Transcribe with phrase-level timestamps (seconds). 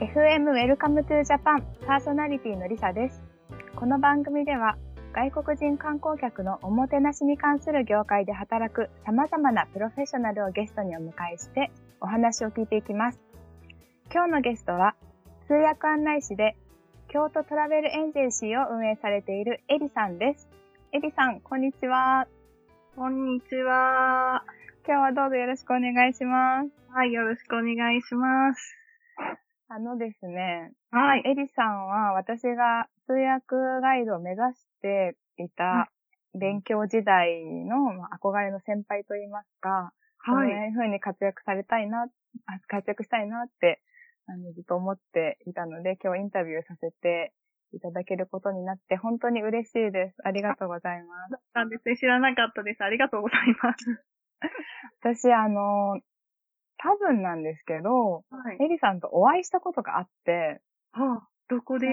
[0.00, 3.20] FM Welcome to Japan パーソナリティのりさです。
[3.74, 4.78] この番組では
[5.12, 13.18] 外国人観光客のおもてなしに関する業界で働く様々なプロフェッショナルをゲストにお迎えしてお話を聞いていきます。
[14.12, 14.94] 今日のゲストは
[15.48, 16.54] 通訳案内士で
[17.08, 20.48] 京都トラベルエンジェルシーを運営されているエリさんです。
[20.92, 22.28] エリさん、こんにちは。
[22.94, 24.44] こんにちは。
[24.86, 26.70] 今日はどうぞよろしくお願いします。
[26.92, 28.77] はい、よろしくお願いします。
[29.70, 31.22] あのですね、はい。
[31.26, 35.90] エリさんは私が通訳ガイドを目指していた
[36.32, 40.48] 勉強時代のまあ憧れの先輩といいますか、はい。
[40.48, 43.82] いう風に活躍されたいな、あ活躍したいなって
[44.26, 47.34] あのずっと思っていたので、今日インタビューさせて
[47.74, 50.16] いただけることになって本当に嬉しいです。
[50.24, 51.40] ありがとうございます。
[51.52, 51.96] なんですね。
[51.96, 52.82] 知らなかったです。
[52.82, 54.04] ありがとうございます。
[55.00, 56.00] 私、あの、
[56.78, 58.56] 多分なんですけど、はい。
[58.64, 60.60] エリさんとお会いしたことがあって、
[60.92, 61.86] はあ、どこで、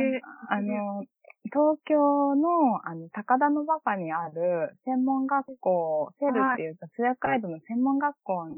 [0.50, 1.06] あの、
[1.46, 8.56] 東京の、あの、高田馬場にある専門学校、セルっていうか通訳ガイドの専門学校に、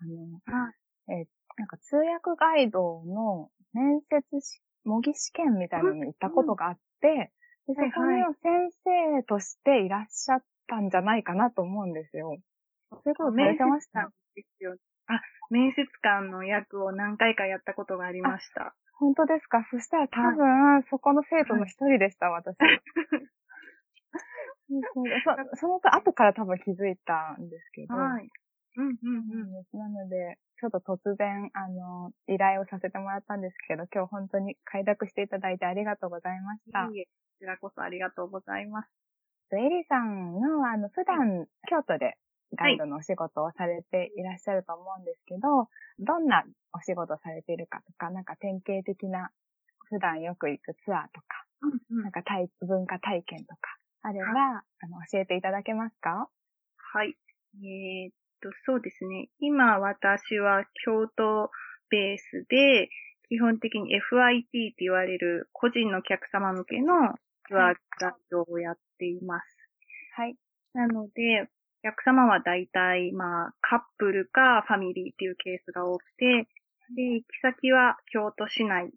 [0.00, 0.74] あの、はい。
[1.08, 1.26] えー
[1.58, 7.30] なんか通訳ガイドの面接し、模擬試験みたいなのに行ったことがあって、
[7.66, 8.70] でそこはいはの先
[9.18, 12.38] 生としていらっしゃったんじゃないかなと思うんですよ。
[12.90, 14.10] そういうことされてました？
[14.34, 14.76] ですよ。
[15.16, 18.74] あ、面接官の役を何回かやったことがありました。
[18.98, 19.66] 本当ですか？
[19.70, 22.56] そしたら多分、そこの生徒の一人でした、私。
[24.68, 25.06] そうそう
[25.54, 27.94] そその後から多分気づいたんですけど。
[27.94, 28.30] はい。
[28.76, 28.94] うんうん
[29.70, 36.94] そうなんなので、ちょっと突然、あの、依頼をさせてもらったんですけど、今日本当に快諾していただいてありがとうございましたうん。。
[36.94, 38.88] いいえ、こちらこそありがとうございます。
[39.54, 42.16] エリさんの、あの、普段、京都で
[42.56, 49.30] ガイドのお仕事をされていらっしゃると思うんですけど、どんなお仕事をされているかとか、なんか典型的な、
[49.88, 51.26] 普段よく行くツアーとか、
[51.60, 56.28] うんうんなんか体文化体験とか、あれば、あの、教えていただけますか？
[56.76, 57.16] はい。
[57.56, 59.28] えーっと、そうですね。
[59.38, 61.50] 今私は京都
[61.90, 62.88] ベースで、
[63.28, 67.14] 基本的に FIT って言われる個人のお客様向けの
[67.48, 69.56] ツアーガイドをやっています。
[70.16, 70.36] はい。
[70.74, 71.48] なので、
[71.84, 76.46] お客様は大体、まあ、カップルかファミリーっていうケースが多くて、
[76.94, 78.90] で、行き先は京都市内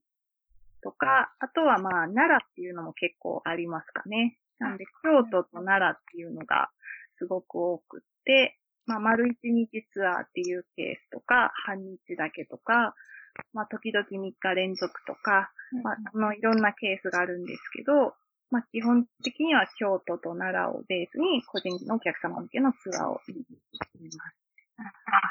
[0.83, 4.37] とか、あとはまあ、奈良っていうのも結構ありますかね。
[4.59, 6.69] なんで、京都と奈良っていうのが
[7.17, 12.93] すごく多くって、まあ、丸一日ツアーっていうケースとか、半日だけとか、
[13.53, 15.51] まあ、時々3日連続とか、
[15.83, 18.13] まあ、あの、いろんなケースがあるんですけど、
[18.55, 23.43] まあ、基本的には京都と奈良をベースに、個人のお客様向けのツアーをしてい
[24.15, 24.39] ます。
[24.79, 24.85] わ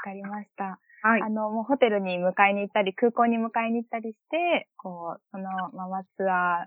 [0.04, 0.78] かりました。
[1.00, 1.28] はいあ。
[1.30, 6.66] の、もうホテルに迎えに行ったり、空港に迎えに行ったりして、こう、そのままツアー、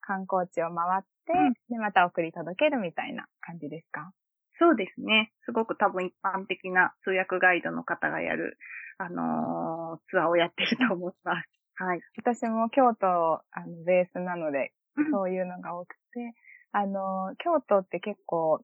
[0.00, 4.12] 観光地を回って、うんで、また送り届けるみたいな感じですか？
[4.58, 5.32] そうですね。
[5.44, 8.56] すごく多分一般的な通訳ガイドの方がやる、
[8.98, 11.48] あのーツアーをやってると思います。
[11.82, 12.00] はい。
[12.16, 13.06] 私も京都、
[13.50, 14.66] あの、ベースなので、うん
[15.12, 16.34] そういうのが多くて、
[16.72, 18.60] あの、京都って結構、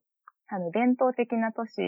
[0.49, 1.81] あの、伝統的な都市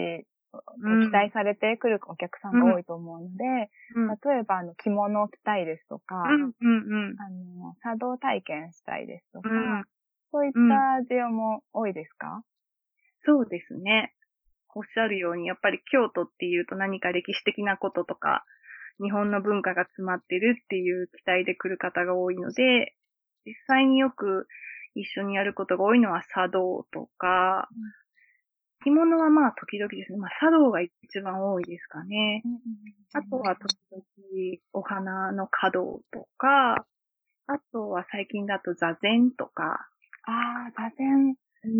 [0.53, 0.59] を
[1.03, 4.07] 期待されてくるお客さんが多いと思うので、うん。
[4.07, 7.15] 例えば、あの、着物を着たいですとか、うん、うん、うん。
[7.19, 9.85] あの、茶道体験したいですとか、うん
[10.31, 10.59] そういった
[11.09, 12.43] 需要も多いですか、
[13.23, 14.13] そうですね。
[14.75, 18.43] おっしゃるように、やっぱり京都っていうと何か歴史的なこととか、
[19.01, 22.95] 日本の文化が詰まってるっていう期待で来る方が多いので、
[23.45, 24.47] 実際によく
[24.95, 27.69] 一緒にやることが多いのは茶道とか、
[28.83, 30.17] 着物はまあ時々ですね。
[30.19, 30.91] まあ茶道が一
[31.21, 32.43] 番多いですかね。
[33.13, 36.85] あとは時々お花の華道とか、
[37.47, 39.87] あとは最近だと座禅とか、
[40.23, 41.35] ああ、座禅。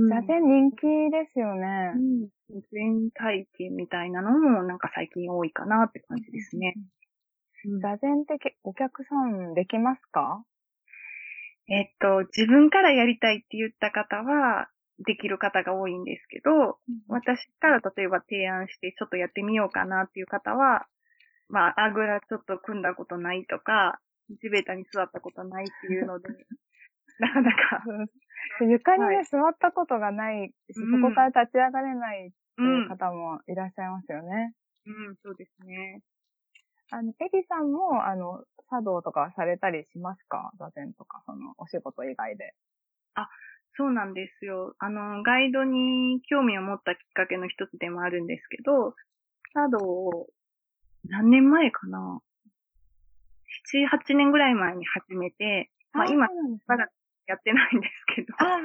[0.10, 1.94] 座座禅人気ですよね。
[1.96, 2.30] うん。
[2.72, 6.74] 全体験みたいなのもなんか最近多いかなって感じですね。
[6.76, 10.44] うん座禅ってけお客さんできますか？
[11.68, 14.68] えっと、自分からやりたいって言った方は、
[15.00, 20.86] できる方が多いんですけど、私から例えば提案してちょっとやってみようかなっていう方は、
[21.50, 24.00] まあ、あぐらちょっと組んだことないとか、
[24.42, 26.30] 地べたに座ったことないっていうので、
[27.20, 27.84] なかなか、
[28.62, 29.26] 床にね、はい。
[29.26, 34.54] 座ったことがないそこから立ち上がれないとう、いうん方もいらっしゃいますよね。
[34.86, 36.02] うん、そうですね。
[36.92, 40.52] あの、エリさんも、あの、茶道とかされたりしますか？
[40.60, 42.54] 座禅とか、その、お仕事以外で。
[43.78, 44.74] そうなんですよ。
[44.80, 48.96] あの、ガイドに興味を持ったきっかけの一つでもあるんですけど、
[49.54, 50.30] 茶道を
[51.10, 52.22] 何年前かな
[53.74, 56.28] ？7、8年ぐらい前に始めて、まあ今、
[56.68, 56.90] まだ
[57.28, 58.34] やってないんですけど。
[58.38, 58.60] あ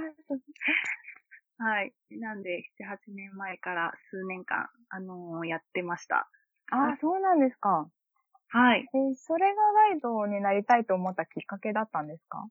[1.62, 1.93] はい。
[2.11, 6.31] なんで、7、8年前から数年間、あのー、やってました。
[6.70, 7.90] ああ、そうなんですか。
[8.52, 8.88] はい。
[8.93, 12.47] えー、それがガイドになりたいと思ったきっかけだったんですか？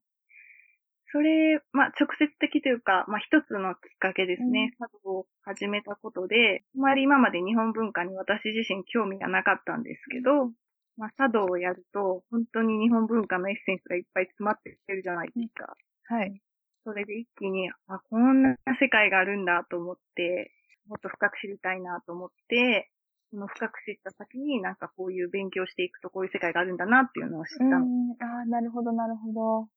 [1.11, 4.71] それ、まあ、直接的というか、まあ、一つのきっかけですね。
[4.77, 10.51] 茶、道、を始めたことで、あまり今まで日本文化に私自身興味がなかったんですけど、
[10.97, 15.75] まあ、茶道をやると、本当に日本文化のエッセンスがいっぱい詰まってきてるじゃないですか。
[16.13, 16.39] はい。
[16.83, 20.51] それで一気に、あ、こんな世界があるんだと思って、
[20.87, 22.91] もっと深く知りたいなと思って、
[23.31, 27.63] その深く知った先になんかこういう勉強していくとこういう世界があるんだなっていうのを知った。
[27.63, 29.67] うん、ああ、なるほど、なるほど。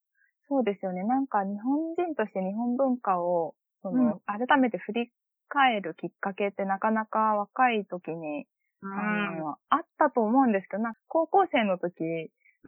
[0.48, 1.04] そうですよね。
[1.04, 5.12] なんか日本人として日本文化を、その、うん、改めて振り
[5.48, 8.46] 返るきっかけってなかなか若い時に、
[8.82, 12.02] うん、あの、あったと思うんですけど、な高校生の時、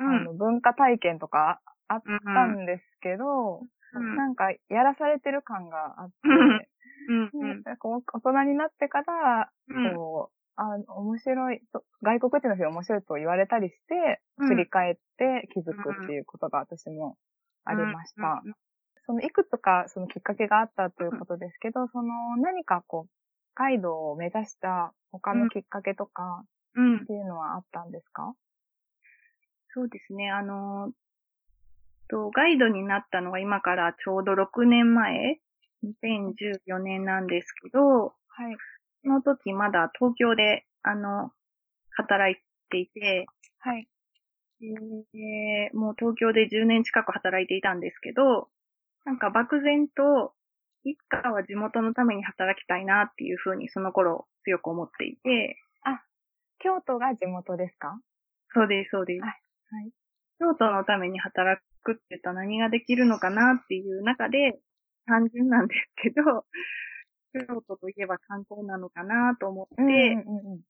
[0.00, 3.62] うん、あの、文化体験とかあったんですけど、
[4.16, 6.68] なんかやらされてる感があって、
[8.12, 9.50] 大人になってから、
[9.94, 11.60] こう、あ面白い、
[12.02, 17.16] 外国人の人に面白いと言われたりして、振り返って気づくっていうことが私も
[17.64, 18.42] ありました。
[19.06, 23.10] そのいくつかそのきっかけがあったということですけど、その何かこう、
[23.54, 28.34] ガイドを目指した他のきっかけとかっていうのはあったんですか、
[29.74, 30.30] そうですね。
[30.30, 30.92] あの、
[32.08, 35.40] と、ガイドになったのは今からちょうど6年前、
[35.82, 38.56] 2014年なんですけど、はい。
[39.04, 41.30] その時まだ東京で、あの、
[41.90, 43.26] 働いていて、
[43.60, 43.86] はい。
[44.60, 48.48] で、もう東京で10年近く働いていたんですけど、
[49.04, 50.34] なんか漠然と、
[50.84, 55.56] いつかは地元のために働きたいなっていうふうにその頃強く思っていて。
[55.82, 56.02] あ、
[56.60, 57.98] 京都が地元ですか？
[58.54, 59.22] そうです、そうです。
[59.22, 59.42] はい。
[59.72, 59.92] はい、
[60.40, 64.58] 京都のために働くって言ったら何ができるのかなっていう中で、
[65.06, 66.22] 単純なんですけど、
[67.34, 70.60] 京都といえば観光なのかなと思って、うんうんうん、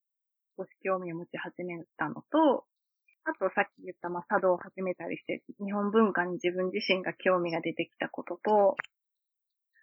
[0.56, 2.64] 少し興味を持ち始めたのと、
[3.24, 8.76] あとさっき言った、まあ、茶道を始めたりして、日本文化に自分自身が興味が出てきたことと、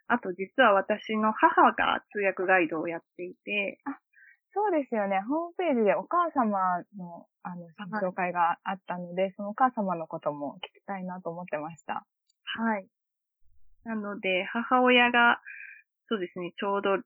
[0.08, 3.98] あと実は私の母が通訳ガイドをやっていて、あ、
[4.54, 5.22] そうですよね。
[5.28, 7.68] ホームページでお母様の、あの、
[8.02, 12.06] 紹介があったので、そのお母様のことも聞きたいなと思ってました。
[12.44, 12.86] はい。
[13.86, 15.40] なので、母親が、
[16.12, 17.00] そうですね、ちょうど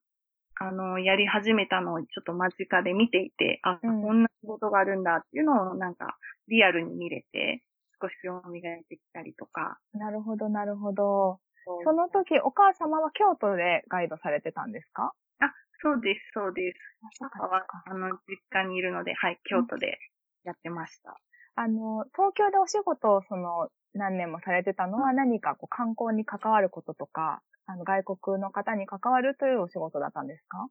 [0.57, 6.17] あの、やり始めたのをちょっと間近で見ていて、あ、うん、こんな仕事があるんだっていうのをなんか
[6.47, 7.61] リアルに見れて、
[8.01, 9.77] 少し興味が出てきたりとか。
[9.93, 11.39] なるほど、なるほど。
[11.83, 15.13] その時、お母様は京都でガイドされてたんですか？
[15.39, 16.79] あ、そうです、そうです。
[17.19, 19.99] 母は、あの、実家にいるので、はい、京都で
[20.43, 21.17] やってました。
[21.55, 30.67] あの、東京でお仕事をその、何年もされてたのは何かこう観光に関わることとか、あの、外国の方に関わるというお仕事だったんですか？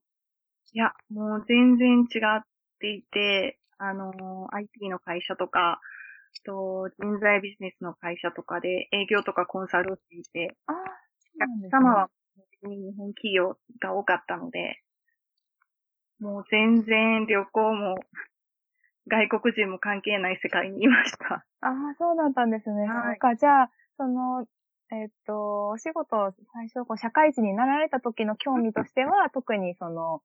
[0.73, 2.43] いや、もう全然違っ
[2.81, 4.13] ていて、あの、
[4.55, 5.81] IT の会社とか、
[6.45, 10.75] と人材ビジネスの会社とかで営業とかコンサルをしていて、ああ、
[11.37, 12.11] お客様は
[12.63, 14.81] 日本企業が多かったので、
[16.21, 17.97] もう全然旅行も
[19.07, 21.45] 外国人も関係ない世界にいました。
[21.61, 22.87] ああ、そうだったんですね。
[22.87, 24.47] はい、か、じゃあ、その、
[24.95, 30.23] えっと、お仕事、最初、こう、社会人になられた時の興味としては、 特にその、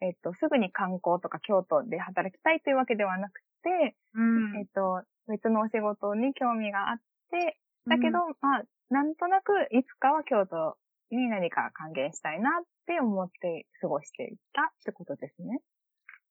[0.00, 7.00] えっと、すぐに観光とか京都で働きたいというわけではなくて、うん、えっと、別のお仕事に興味があっ
[7.30, 10.76] て、だけど、うん、まあ、なんとなく、いつかは京都
[11.10, 15.60] に何か還元したいなって思って過ごしていたってことですね。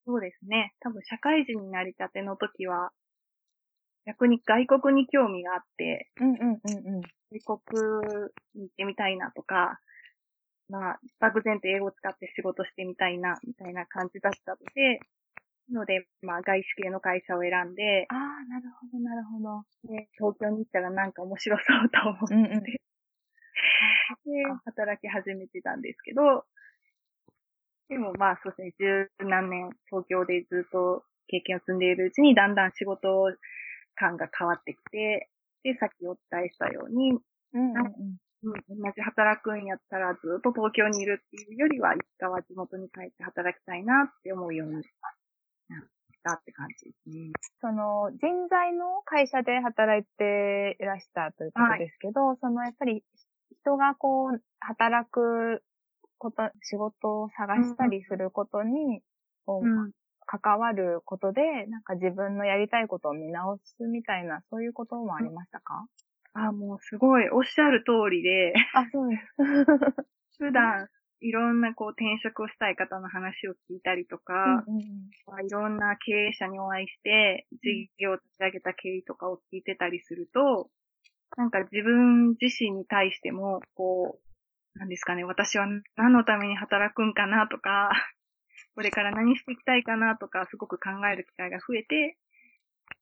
[0.05, 0.73] そうですね。
[0.79, 2.91] 多分、社会人になりたての時は、
[4.09, 7.01] 逆に外国に興味があって、うんうんうんうん。
[7.31, 9.79] 外国に行ってみたいなとか、
[10.67, 14.99] まあ、漠然と英語を使って仕事してみたいな、みたいな感じだったので、
[15.71, 19.93] ので、まあ、外資系の会社を選んで、ああ、なるほど、なるほど。
[19.93, 22.79] で、東京に行ったらなんか面白そうと思って、うんうん、で、
[24.65, 26.45] 働き始めてたんですけど、
[27.89, 33.31] でもまあ、そうですね、十何年東京でずっと経験を積んでいるうちに、だんだん仕事
[33.99, 35.29] 感が変わってきて、
[35.63, 37.77] で、さっきお伝えしたように、うんうん
[38.43, 38.81] うん。
[38.81, 44.89] 同じ働くんやったらずっと東京にいるっていうよりは、いつかは地元に帰って働きたいなって思うようにし
[46.23, 47.31] たって感じですね。
[47.59, 53.03] その、人材の会社で働いていらしたということですけど、はい、そのやっぱり
[53.61, 55.61] 人がこう、働く
[56.17, 59.01] こと、仕事を探したりすることに、
[59.47, 59.91] うん、
[60.29, 65.87] 関わることで、なんか自分のやりたいことを見直すみたいな、そういうこともありましたか、
[66.33, 69.25] あ、もうすごい、おっしゃる通りで、あ、そうです。
[70.37, 70.87] 普段、
[71.21, 74.83] いろんなこう転職をしたい方の話を聞いたりとか、うんうん
[75.25, 80.69] まあいろんな経営者にお会いして、事業を立ち上げた経緯とかを聞いてたりすると、
[81.37, 84.19] なんか自分自身に対しても、こ
[84.75, 87.91] う、なんですかね、私は何のために働くんかなとか、
[88.79, 92.15] これから何していきたいかなとか、すごく考える機会が増えて、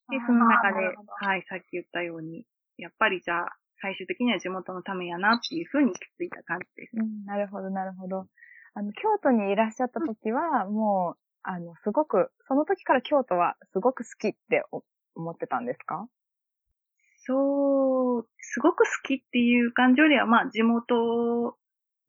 [0.10, 2.48] で、その中ではい、さっき言ったように、
[2.80, 6.94] やっぱりじゃあ、最終的には地元のためやなっていうふうに気づいた感じです。
[6.98, 8.26] うん、なるほど、なるほど。
[8.74, 16.08] あの、京都にいらっしゃった時は、もう、あの、すごく、その時から京都はすごく好きってお思ってたんですか？
[17.18, 21.56] そう、すごく好きっていう感情では、まあ地元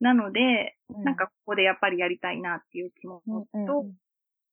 [0.00, 3.22] なので、なんかここでやっぱりやりたいなっていう気持ち
[3.54, 3.94] うん、と、うんうん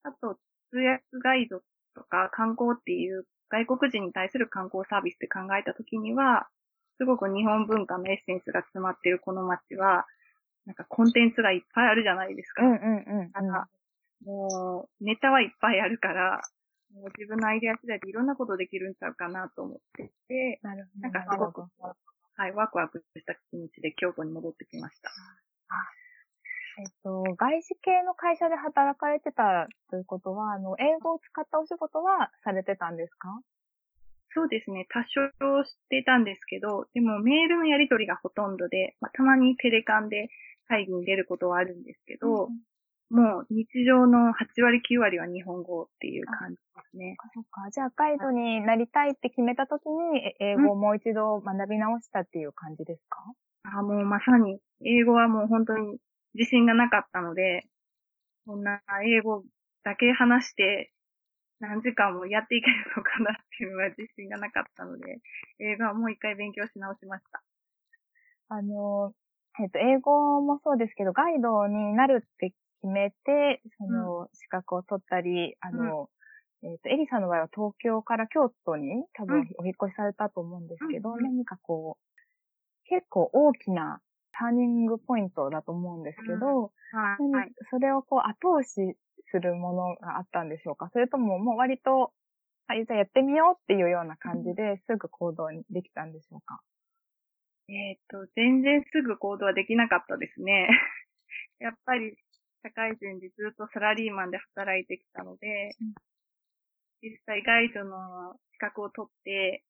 [0.03, 0.37] あと、
[0.69, 1.61] 通訳ガイド
[1.95, 6.47] とか観光っていう外国人に対する観光サービスって考えたときには、
[6.97, 10.05] すごく日本文化のエッセンスが詰まってるこの街は、
[10.65, 12.63] なんかコンテンツがいっぱいあるじゃないですか。
[12.63, 13.67] うんうんうんうんか
[14.23, 16.41] もう、ネタはいっぱいあるから、
[16.93, 21.01] もう自分のアイデア次第でいろんなことできるんちゃうかなと思ってて、なるほど。
[21.01, 21.63] なんかすごく、
[22.37, 25.09] はい、ワクワクした気持ちで京都に戻ってきました。
[26.77, 33.29] えっと、外資系の会社で働かれてたということは、あの、英語を使ったお仕事はされてたんですか？
[34.33, 40.27] そうですね、多少してたんですけど、でもメールのやり取りがほとんどで、まあ、たまにテレカンで
[40.67, 42.59] 会議に出ることはあるんですけど、うん
[43.09, 47.15] もう日常の8割9割は日本語っていう感じですね。
[47.33, 47.69] そっか。
[47.71, 53.21] じゃあ、ガイドになりたいって決めたときに、え英語をもう一度学び直したっていう感じですか、
[53.63, 55.97] あもうまさに、英語はもう本当に
[56.33, 57.67] 自信がなかったので、
[58.45, 59.43] こんな英語
[59.83, 60.91] だけ話して
[61.59, 65.21] 何時間もやっていけるのかなっていうのが自信がなかったので、
[65.59, 67.43] 英語はもう一回勉強し直しました。
[68.49, 69.13] あの、
[69.61, 72.53] えっと、英語もそうですけど、ガイドになるって
[72.85, 76.09] 決めて、その、資格を取ったり、あの、
[76.61, 79.49] えっと、エリさんの場合は東京から京都に多分うん。
[79.57, 81.23] お引っ越しされたと思うんですけど、うんうん。
[81.23, 82.05] 何かこう、
[82.85, 84.01] 結構大きな
[84.33, 87.21] ターニングポイントだと思うんですけど、はい。
[87.21, 88.97] 何はい、それをこう後押し
[89.31, 92.13] するものがあったんでしょうかそれとももう割と、
[92.67, 96.61] あ、じゃあやってみようっていうような感じですぐ行動にできたんでしょうか？
[97.67, 100.69] えっ、と、全然すぐ行動はできなかったですね。
[101.59, 102.17] やっぱり、
[102.65, 105.93] 社会人でずっとサラリーマンで働いてきたので、うん。
[107.05, 109.61] 実際ガイドの資格を取って、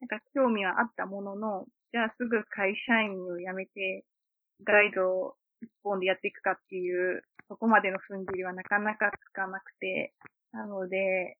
[0.00, 4.04] なんか興味はあったものの、じゃあすぐ会社員を辞めて、
[4.62, 10.14] ガイドを一本でやっていくかっていう、そこまでの踏ん切りはなかなかつかなくて、
[10.52, 11.36] なので、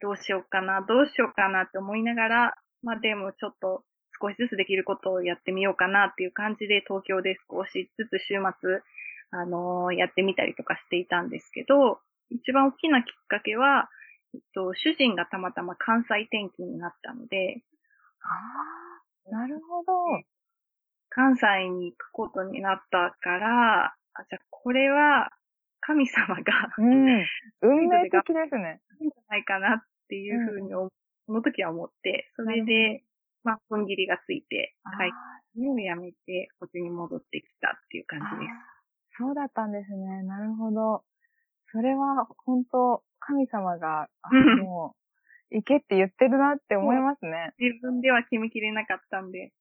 [0.00, 3.84] どうしようかな、どうしようかなって思いながら、まあでもちょっと
[4.20, 8.82] 少しずつできることをやってみようかなっていう感じで東京で少しずつ週末、
[9.34, 11.98] あのーやってみたりとかしていたんですけど、
[12.30, 13.88] 一番大きなきっかけは、
[14.32, 17.62] えっと、主人がたまたま関西転勤になったので、
[18.22, 18.28] あ
[19.28, 20.22] あ、なるほど。
[21.10, 25.30] 関西に行くことになったから、あじゃあこれは
[25.80, 26.42] 神様が
[26.78, 27.26] うん。
[27.62, 28.80] 運命的ですね。
[29.00, 30.90] いいんじゃないかなっていうふうに思、
[31.26, 33.04] その時は思って、それで、
[33.42, 38.73] まあ、踏ん切りがついて、あー会社を辞めて、こっちに戻ってきたっていう感じです。
[39.18, 40.22] そうだったんですね。
[40.22, 41.04] なるほど。
[41.72, 44.08] それは本当神様が、
[44.58, 44.94] も
[45.50, 47.52] う、行けって言ってるなって思いますね。
[47.58, 49.52] 自分では決めきれなかったんで、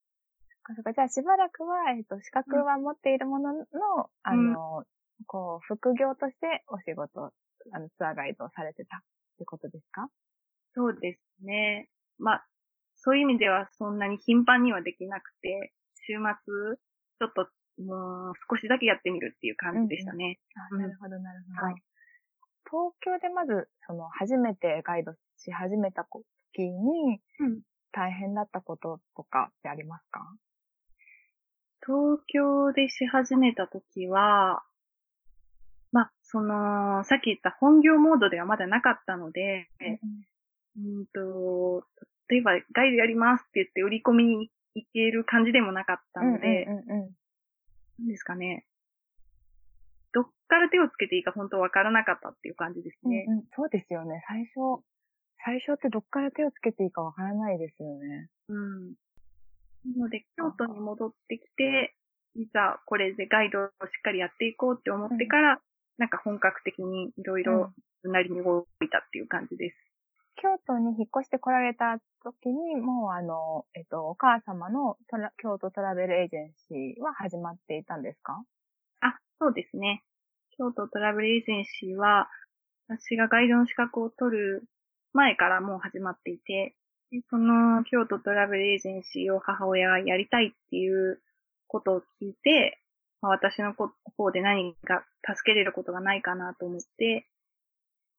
[0.50, 3.66] そっかそっかじゃあしばらくは、えっと、資格は持っているものの、
[4.24, 4.86] あの、
[5.28, 7.32] こう、副業としてお仕事、
[7.72, 9.00] あの、ツアーガイドをされてたっ
[9.38, 10.08] てことですか？
[10.76, 11.90] そうですね。
[12.18, 12.46] まあ、
[12.96, 15.74] そういう意味ではそんなに頻繁にはできなくて、
[16.08, 16.78] 週末、
[17.20, 17.48] ちょっと、
[17.80, 20.40] もう少しだけやってみるっていう感じでしたね。
[20.56, 20.82] あうん。
[20.82, 21.66] なるほど、なるほど。
[21.66, 21.76] はい。
[22.66, 27.62] 東京でまず、その、初めてガイドし始めた時に、うん。
[27.92, 30.22] 大変だったこととかってありますか？
[31.86, 34.64] 東京でし始めた時は、
[35.92, 39.68] まあ、その、さっき言った本業モードではまだなかったので、
[40.76, 41.86] うんと、
[42.30, 47.10] 例えばガイドやりますって言って売り込みに行ける感じでもなかったので、うんうんうんうん
[48.00, 48.66] なんですかね。
[50.14, 53.26] どっから手をつけていいか本当わからなかったっていう感じですね。
[53.28, 54.24] うんうんそうですよね。
[54.28, 54.84] 最初、
[55.44, 58.30] 最初ってどっから手をつけていいかわからないですよね。
[58.50, 58.94] うん。
[59.98, 61.96] なので、京都に戻ってきて、
[62.36, 65.60] いざこれでガイドをしっかりやっていこうって思ってから、
[65.98, 67.72] なんか本格的にいろいろ
[68.04, 69.76] なりに動いたっていう感じです。
[70.36, 78.44] 京都に引っ越してこられた時に、もうあの、えっと、お母様のトラ京都トラベルエージェンシーは始まっていたんですか？
[79.02, 80.04] あ、そうですね。
[80.58, 82.30] 京都トラベルエージェンシーは、
[82.88, 84.64] 私がガイドの資格を取る
[85.14, 86.76] 前からもう始まっていて、
[87.30, 91.22] その京都トラベルエージェンシーを母親がやりたいっていう
[91.68, 92.80] ことを聞いて、
[93.22, 97.28] まあ、私の方で何か助けれることがないかなと思って、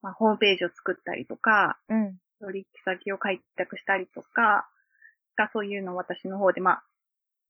[0.05, 4.69] まあ、ホームページを作ったりとか、うん、取引先を開拓したりとか、
[5.35, 6.83] がそういうのを私の方で、まあ、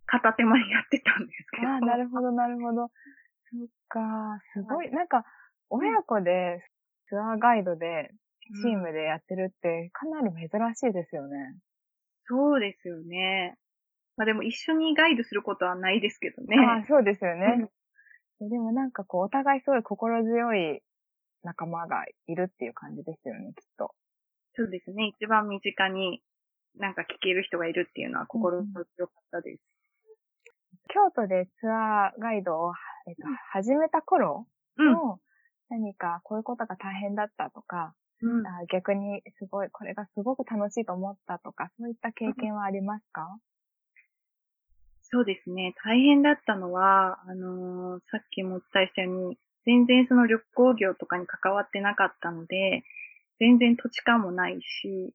[0.06, 1.68] 片手間にやってたんですけど。
[1.68, 2.88] ああ、なるほど、なるほど。
[3.52, 4.00] そっか、
[4.54, 5.26] すごい、なんか、
[5.70, 6.64] 親子で
[7.10, 8.12] ツアーガイドで、
[8.64, 11.58] チームでやってるってかなり珍しいですよね。
[12.28, 13.58] そうですよね。
[14.18, 16.56] まあでも一緒にガイドすることはないですけどね。
[16.58, 17.68] ああ、そうですよね。
[18.40, 20.82] うん、でもなんかこう、お互いすごい心強い
[21.46, 23.94] 仲間がいるっていう感じですよね、きっと。
[24.56, 25.14] そうですね。
[25.18, 26.22] 一番身近に
[26.78, 29.62] なんか聞ける人がいるっていうのは心強かったです。
[30.04, 32.74] うん、京都でツアーガイドを、
[33.08, 33.22] えっと、
[33.52, 34.48] 始めた頃
[34.78, 35.20] の、
[35.70, 43.38] 何かこういうことが大変だったとか、うん、逆にすごい、これがすごく楽しいと思ったとか、そういった経験はありますか、
[45.16, 45.74] そうですね。
[45.84, 52.84] 大変だったのは、あのー、さっきもお伝えしたように、全然その旅行業とかに関わってなかったので、
[53.40, 55.14] 全然土地勘もないし、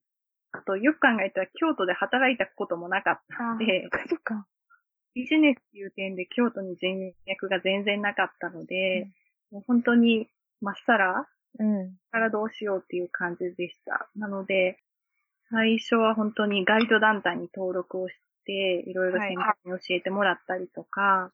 [0.52, 3.88] あとよく考えたら京都で働いたこともなかったので、
[5.14, 9.09] ビジネスっていう点で京都に人脈が全然なかったので、
[9.52, 10.28] うん、もう本当に
[10.61, 11.26] まっさら、
[11.59, 14.09] うん、からどうしようっていう感じでした。
[14.16, 14.78] なので、
[15.50, 18.14] 最初は本当にガイド団体に登録をし
[18.45, 21.33] て、いろいろ先生に教えてもらったりとか、は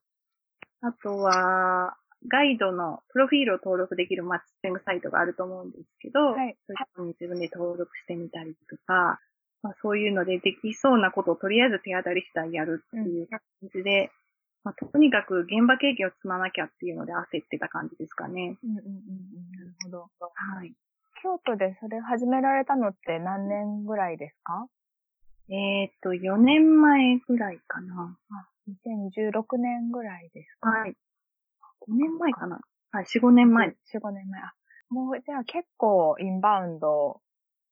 [0.84, 1.96] い、あとは、
[2.28, 9.20] ガイドのプロフィールを登録できるマッチングサイトがあると思うんですけど、はい、そういうのに自分で登録してみたりとか、
[9.62, 13.40] まあ、そういうのでできそうなことをとりあえず手当たり次第やるっていう感
[13.74, 14.10] じで、
[14.64, 18.56] まあ、とにかく現場経験を積まなきゃっていうので焦ってた感じですかね。
[18.64, 18.84] うんうんうん、
[19.58, 20.10] なるほど。
[20.34, 20.74] はい。
[21.22, 24.66] 京都でそれ始められたのって何年ぐらいですか？
[25.48, 28.18] えっ、と、4年前ぐらいかな。
[28.30, 30.70] あ、2016年ぐらいですか？
[30.70, 30.96] はい。
[31.88, 32.60] 5年前かな
[32.92, 33.68] はい、4、5年前。
[33.68, 34.40] 4、5年前。
[34.40, 34.52] あ、
[34.90, 37.20] もう、じゃあ結構インバウンド、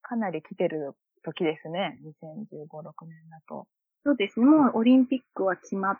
[0.02, 1.98] かなり来てる時ですね。
[2.04, 3.66] 2015、6年だと。
[4.04, 4.46] そうですね。
[4.46, 5.98] もうオリンピックは決まっ、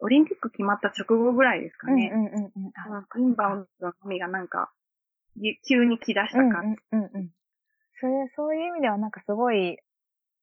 [0.00, 2.10] オリンピック決まった直後ぐらいですかね。
[2.12, 2.42] うんうんうん、
[3.16, 3.22] うん。
[3.22, 4.72] インバウンドのみがなんか、
[5.68, 6.82] 急に来だした感じ。
[6.92, 7.30] うんうんうん。
[8.00, 9.78] それ、そういう意味ではなんかすごい、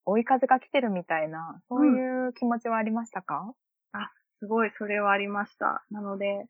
[0.04, 3.54] 追い風が来てるみたいな、そういう気持ちはありましたか、
[3.94, 5.84] うん、あ、すごいそれはありました。
[5.90, 6.46] なので、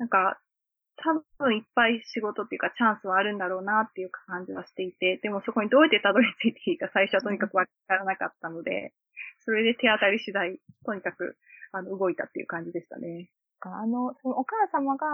[0.00, 0.40] なんか、
[0.96, 8.92] 多分いっぱい仕事っていうかチャンスはあるんだろうなっていう感じはしていて、でもそこにどうやってたどり着いていいか最初はとにかくわからなかったので、
[9.44, 11.36] それで手当たり次第、とにかく、
[11.72, 13.30] あの、動いたっていう感じでしたね。
[13.60, 15.06] あの、そのお母様が、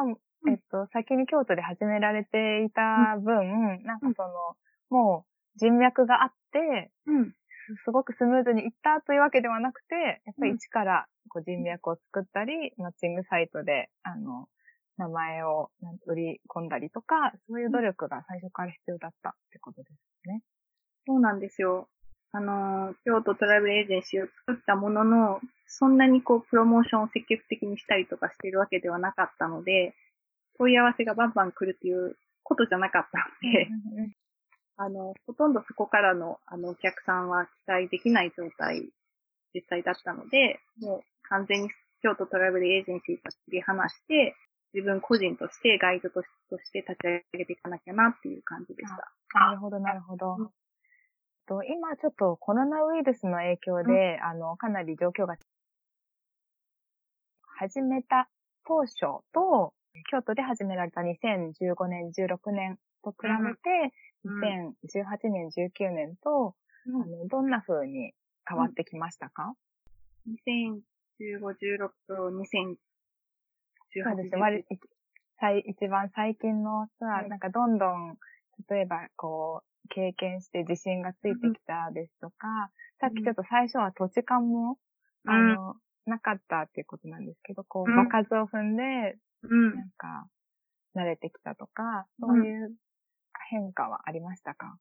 [0.48, 4.56] えっと、先に京都で始められていた分、うん、なんかその、
[4.90, 7.32] もう人脈があって、うん、
[7.84, 14.48] すごくスムーズにいったというわけではなくて、やっぱり一からこう人脈を作ったり、マッチングサイトで、あの、
[14.98, 15.70] 名前を
[16.06, 19.90] 売り込んだりとか、そういう努力が最初から必要だったってことで
[20.22, 20.42] すね。
[21.06, 21.88] そうなんですよ。
[22.32, 29.94] あの、京都トラベルエージェンシーを作ったものの、そんなにこう、プロモーションを積極的にしたりとかしているわけではなかったので、
[30.58, 33.68] 問い合わせがバンバン来るっていうことじゃなかったので、
[34.76, 38.90] あの、ほとんどそこからの、あの、お客さんは期待できない状態、
[39.54, 41.70] 実際だったので、もう完全に
[42.02, 44.34] 京都トラベルエージェンシーと切り離して、
[44.74, 49.12] 自分個人としてガイドとして立ち上げていかなきゃなっていう感じでした。
[49.38, 50.52] なるほど、なるほど。
[51.46, 55.36] と今ちょっとコロナウイルスの影響で、うん、あの、かなり状況が
[57.58, 58.28] 始めた
[58.66, 59.72] 当初と、
[60.10, 66.54] 京都で始められた2015年、16年と比べて、うん、2018年、19年と、
[66.86, 68.12] うん、あのどんな風に
[68.44, 69.54] 変わってきましたか、
[70.26, 70.34] うん、
[71.18, 72.76] ?2015、16と2018
[74.04, 74.64] そうです割
[75.38, 78.16] 最、一番最近のさ、なんかどんどん、
[78.70, 84.78] 例えばこう、経験して自信がついてきたですとか、さっきちょっと最初は土地勘も、
[85.26, 90.26] あの、なかったっていうことなんですけど、こう、場数を踏んで、なんか、
[90.94, 92.74] 慣れてきたとか、そういう
[93.50, 94.78] 変化はありましたか、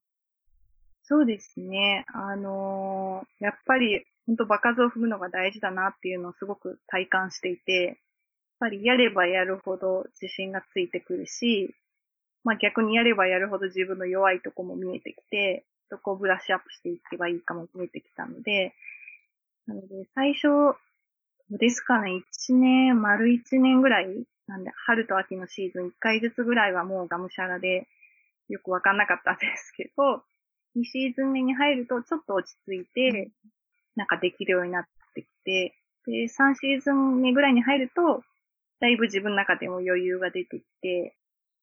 [1.04, 2.06] そうですね。
[2.14, 8.02] あのー、やっぱり、本当場数を踏むのが大事だなっていうのをすごく体感していて、
[8.60, 11.76] ぱりやればやるほど自信がついてくるし、
[12.44, 18.74] まあ逆にやればやるほど自分の弱いとこも見えてきて、どこをブラッシュアップしていけばいいかも見えてきたので、
[19.68, 20.78] なので最初、
[21.52, 27.88] ですかね、1年、丸1年ぐらいなんで、春と秋のシーズン1回ずつぐらいはもうがむしゃらで、
[28.50, 30.24] よくわかんなかったんですけど、
[30.76, 33.32] 2シーズン目に入るとちょっと落ち着いて、
[33.96, 38.24] なんかできるようになってきて、で、3シーズン目ぐらいに入ると、
[38.80, 41.16] だいぶ自分の中でも余裕が出てきて、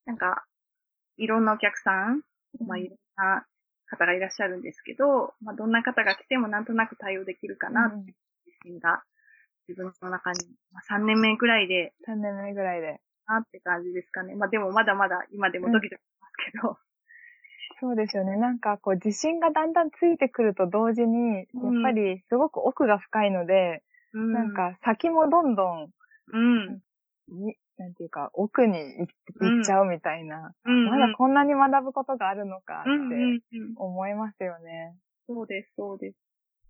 [0.07, 0.44] なんか、
[1.16, 2.22] いろんなお客さん、
[2.66, 3.46] まあいろんな
[3.87, 9.03] 方がいらっしゃるんですけど、まあどんな方が来てもなんとなく対応できるかなっていう自信が
[9.68, 10.38] 自分の中に、
[10.72, 13.01] まあ、3年目ぐらいで、3年目ぐらいで。
[13.29, 14.35] なって感じですかね。
[14.35, 16.77] まあでもまだまだ今でもドキドキしますけど。
[17.81, 18.37] そうですよね。
[18.37, 21.46] なんかこう自信がだんだんついてくると同時に、やっ
[21.83, 25.90] ぱりすごく奥が深いので、うなん、か先もどんどん、
[26.33, 26.81] うん。
[27.28, 30.87] になんていうか、奥に行っちゃうみたいな、うん。
[30.87, 33.40] まだこんなに学ぶことがあるのかってうん。
[33.76, 34.94] 思いますよね。
[35.26, 36.18] そうです、そうです。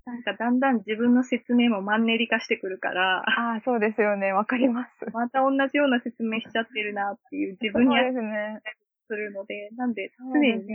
[0.05, 4.33] なんかだんだん自分の説明もマンネリ化してくるから、ああ、そうですよね。
[4.33, 5.07] わかります。
[5.13, 8.61] また同じような説明しちゃってるなっていう自分にですね。
[9.07, 10.67] するので、なんで常に。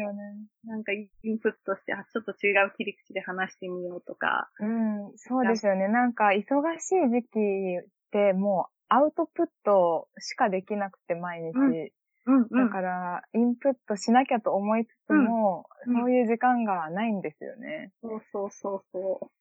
[0.63, 5.87] なんかインプットして、あ、ちょっと違う切り口で話してみようとか、うん、そうですよね。
[5.87, 7.39] なんか、忙しい時期
[7.81, 11.55] ってもうアウトプットしかできなくて毎日。
[11.55, 11.71] うん
[12.27, 12.69] うんうだん。
[12.69, 17.91] から、インプットしなきゃと思いつつも、うんそういう時間がないんですよね。
[18.01, 19.31] そうそうそうそ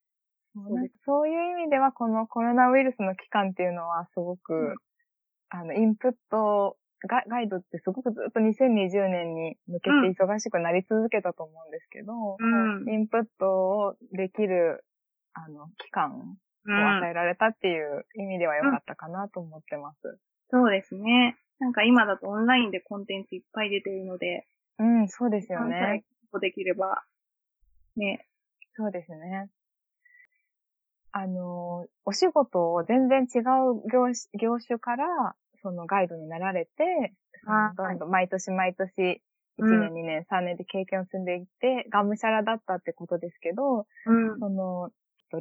[0.55, 4.77] なんかそういう意味では、このコロナウイルスの期間っていうのはすごく、うん
[5.49, 12.45] あの、インプットガ、ガイドってすごくずっと2020年に向けて忙しくなり続けたと思うんですけど、う。
[12.45, 12.89] うん。
[12.93, 14.85] インプットをできる、
[15.35, 16.37] あの、期間
[16.73, 20.19] 与えられたっていう意味では良かったかなと思ってます。
[20.51, 21.37] そうですね。
[21.59, 24.47] なんか今だとオンラインでコンテンツいっぱい出てるので、
[24.79, 26.41] うん、そうですよ関ね西。
[26.41, 27.05] できれば、
[27.97, 28.27] ね。
[28.77, 29.49] そうですね。
[31.13, 33.43] あの、お仕事を全然違う
[33.91, 37.15] 業種業種から、そのガイドになられて、
[37.77, 39.23] どんどん毎年毎年、
[39.59, 44.39] 1うん年、2年、3年で経験を積んでいって、がむしゃらだったってことですけど、うん。
[44.39, 44.91] その、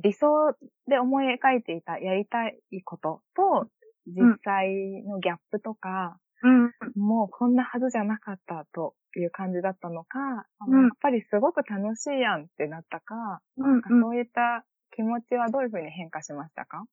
[0.03, 0.55] 理想
[0.87, 3.69] で思い描いていたやりたいことと、
[4.07, 6.71] 実際のギャップとか、うん。
[6.95, 10.19] もうこんなはずじゃなかったという感じだったのか、
[10.67, 13.81] うんやっぱりすごく楽しいやんってなったか、うん。
[14.01, 16.85] そういった気持ちはどういうふうに変化しましたか？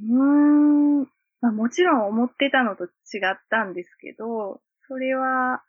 [0.00, 1.00] うん。
[1.00, 1.08] うーん。
[1.40, 2.88] まあもちろん思ってたのと違
[3.32, 5.62] ったんですけど、それは、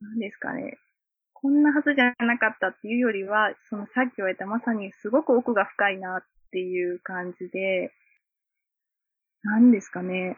[0.00, 0.76] 何ですかね。
[1.42, 7.92] こんなはずじゃなかったっていうよりは、そのさっき言われたまさにすごく奥が深いなっていう感じで、
[9.42, 10.36] 何ですかね。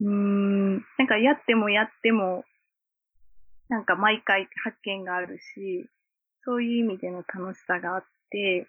[0.00, 0.74] うーん。
[0.98, 2.44] なんかやってもやっても、
[3.68, 5.90] なんか毎回発見があるし、
[6.44, 8.68] そういう意味での楽しさがあって、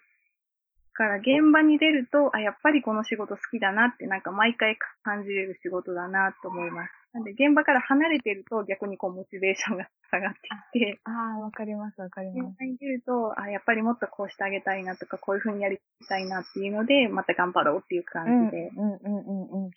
[0.98, 6.90] から現場に出ると、あ、やっぱりこの仕事好きだなってなんか毎回感じれる仕事だなと思います。
[7.14, 10.40] なんで現場から離れてると逆にこうモチベーションが下がって
[10.74, 12.56] きて、ああ、わかります、わかり現ます。
[12.58, 18.68] 場に出ると、あ、やっぱりもっとこうしてあげたいなとか、こういう風にやりたいなっていうので、また頑張ろうっていううん、うん、感じで。
[18.76, 19.70] うん、うん、うん。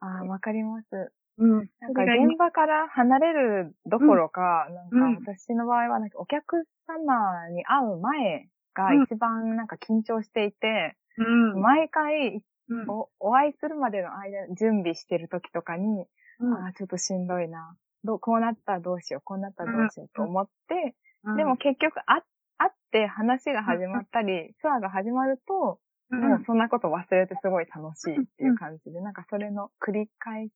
[0.00, 1.12] ああ、わかります。
[1.38, 1.70] うん。
[1.80, 11.22] なんか現場から離れるどころか、うんなんか私の場合はなんかお客様に会う前が一番なんか緊張していて、う
[11.58, 11.60] ん。
[11.60, 12.90] 毎回うん。
[12.90, 16.04] おお会いするまでの間、準備してる時とかに、
[16.40, 17.76] うんああ、ちょっとしんどいな。
[18.04, 20.94] どうこうなったらどうしよう、こうなったらどうしようと思って、
[21.36, 22.22] でも、結局あ
[22.58, 30.52] 会って話が始まったり、ツアーが始まると、うん、もうそんなこと忘れてすごい楽しいっていう感じで、なんかそれの繰り返し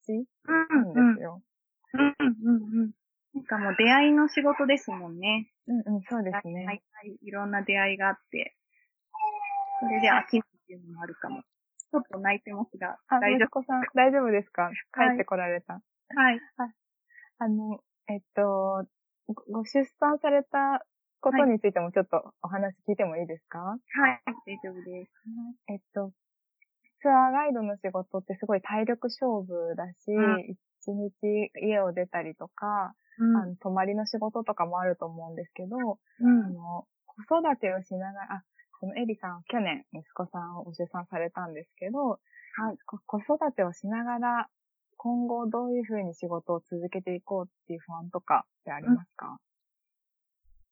[0.46, 0.94] うん。
[0.94, 1.42] なんですよ。
[1.94, 2.01] うん。
[2.01, 2.83] うん。
[2.83, 2.90] うん。
[3.35, 5.51] なんかもう出会いの仕事ですもんね。
[5.66, 6.66] うんうん、そうですね。
[6.66, 6.83] はい。
[6.92, 7.18] はい。
[7.23, 8.57] いろんな出会いがあって、
[9.81, 11.42] それで飽きないっていうのもあるかも。
[11.42, 14.71] ちょっと泣いてますが、あ、大丈息子さん、大丈夫ですか？
[14.95, 15.83] 帰ってこられた。
[16.11, 16.21] 夫。
[16.21, 16.40] はい。
[17.38, 18.87] あの、えっと、
[19.29, 20.85] ごご出産された
[21.21, 23.79] ことについてもちょっとお話聞いてもいいですか、はい。
[24.47, 25.12] 大丈夫です。
[25.68, 26.12] えっと、
[27.01, 35.77] ツアーガイドの仕事ってすごい体力勝負だし、うん一日家を出たりとか、うんあの泊まりの仕事とかもあると思うんですけど、
[36.21, 38.45] うんあの、子育てをしながら、あ、
[38.81, 42.19] そのエリさん、去年息子さんをご出産されたんですけど、
[42.55, 42.79] はい。
[42.85, 44.49] こ子育てをしながら、
[44.97, 49.39] 今後どういうふうに仕事を続けていこうっていう不安とかってありますか、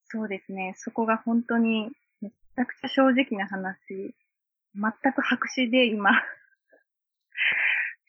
[0.05, 0.75] そうですね。
[0.77, 4.15] そこが本当に、めちゃくちゃ正直な話。
[4.75, 6.11] 全く白紙で今。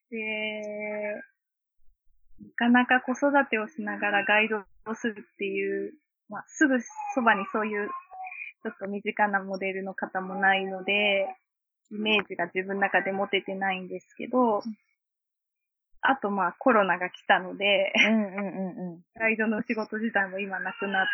[0.09, 0.90] で、な
[2.61, 5.93] かなか子育てをしながらガイドをするっていう、
[6.29, 6.79] まあ、すぐ
[7.15, 7.89] そばにそういう
[8.61, 11.25] ちょっと身近なモデルの方もないので、
[11.89, 14.61] イメージが自分の中で持ててないんですけど、
[16.01, 21.09] あとまあコロナが来たので、うんうんうんうん、 ガイドの仕事自体も今なくなって、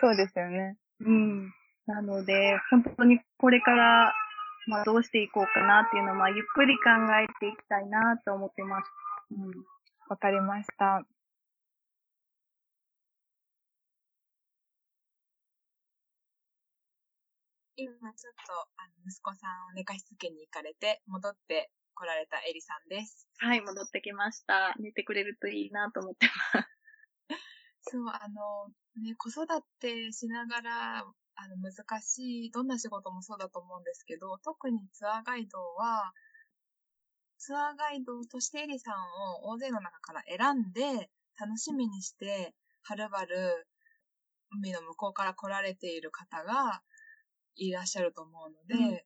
[0.00, 0.76] そうですよね。
[1.00, 1.52] うん。
[1.86, 4.12] なので、本当にこれから、
[4.66, 8.92] まあどうしていこうかなっていうのを、まあゆっくり考えていきたいなと思ってます。
[9.30, 9.77] うん。
[10.08, 11.04] わかりました。
[17.76, 23.28] 今ちょっと、あの、息子さんを寝かしつけに行かれて、戻って来られたエリさんです。
[23.38, 24.74] はい、戻ってきました。
[24.80, 26.68] 寝てくれるといいなと思ってます。
[27.92, 29.46] そう、あの、ね、子育
[29.80, 36.12] てしながら、あの、難しい、どんな仕事もそうだと思うんですけど、特にツアーガイドは、
[37.38, 38.94] ツアーガイドとしてエリさん
[39.42, 43.66] を大勢の中から選んで、楽しみにして、はるばる
[44.50, 46.82] 海の向こうから来られている方が、
[47.58, 49.02] いらっしゃると思うので、うん、あの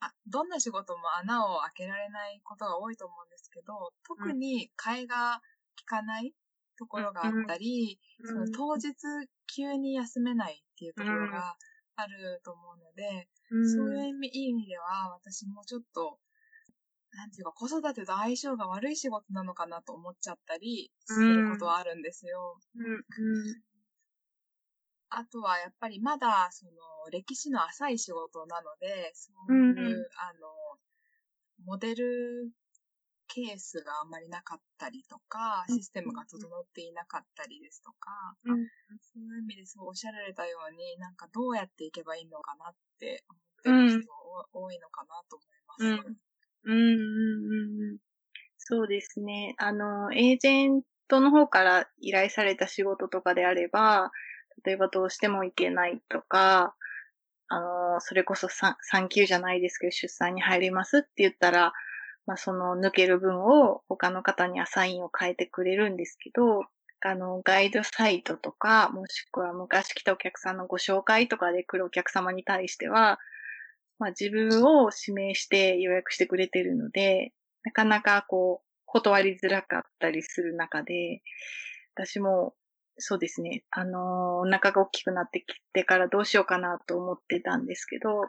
[0.00, 5.40] あどんな仕事も穴を開けられないことが多いと思うんですけど、特に替えが
[5.78, 6.32] 効かない
[6.78, 8.94] ところがあったり、うん、その当日
[9.54, 11.56] 急に休めないっていうところが
[11.96, 16.18] あると思うので、うん、そういう意味意味では私もちょっと、
[17.14, 22.58] なんていうか子育てと相性が悪い仕事なのかなと思っちゃったりすることはあるんですよ。
[22.76, 23.62] うん
[25.14, 26.72] あとはやっぱりまだその
[27.10, 30.48] 歴史の浅い仕事なので、そういう、うん、あの、
[31.66, 32.50] モデル
[33.28, 38.68] ケースがあんまりなかったりとか、システムが整っていなかったりですとか、うん、
[39.00, 43.24] そういう意味でそうおっしゃられたように、なんかどうやっていけばいいのかなって
[43.64, 44.08] 思ってる人
[44.52, 46.08] 多いのかなと思います。
[46.08, 46.16] うん、
[46.64, 47.98] うん、うん、うん。
[48.58, 49.54] そうですね。
[49.58, 54.12] あの、エージェントの方から依頼された仕事とかであれば、
[54.64, 56.74] 例えばどうしても行けないとか、
[57.48, 58.76] あの、それこそ産
[59.10, 61.72] 休じゃないですけど、出産に入りますって言ったら、
[62.26, 66.64] まあ、その抜ける分を他の方にアサインを変えてくれるんですけど、
[67.02, 73.18] あの、ガイドサイトとか、もしくは昔来たお客さんのご紹介とかで来るお客様に対しては、
[73.98, 77.32] まあ、自分を指名して予約してくれてるので、
[77.64, 81.22] なかなかこう、断りづらかったりする中で、
[81.94, 82.54] 私も
[82.98, 83.64] そうですね。
[83.70, 88.22] あの、お腹が大きくなってきてからどうしようかなと思ってたんですけど、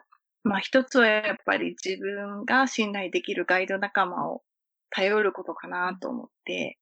[0.44, 4.42] まあ一つはやっぱり自分が信頼できるガイド仲間を
[4.90, 6.78] 頼ることかなと思って、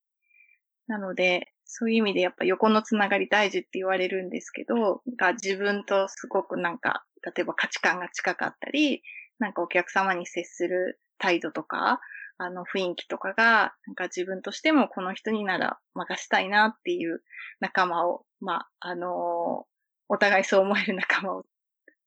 [0.88, 9.04] なので、そういう意味でやっぱ横のつながり大事って言われるんですけど、が自分とすごくなんか、例えば価値観が近かったり、
[9.40, 12.00] なんかお客様に接する態度とか、
[12.38, 17.22] あの雰囲気とかが、なんか自分としてもこの人になら任したいなっていう
[17.60, 19.66] 仲間を、まあ、あの、
[20.10, 21.46] お互いそう思える仲間を